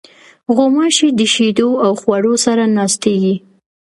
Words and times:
غوماشې 0.55 1.07
د 1.19 1.21
شیدو 1.33 1.69
او 1.85 1.91
خوړو 2.01 2.33
سره 2.45 2.63
ناستېږي. 2.75 3.35